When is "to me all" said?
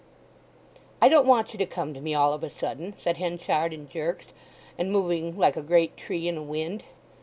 1.93-2.33